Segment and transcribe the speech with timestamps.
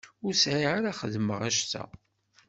[0.25, 1.83] Ur sεiɣ ara xedmeɣ assa.